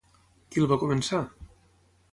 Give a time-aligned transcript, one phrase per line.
[0.55, 1.23] Qui el va començar?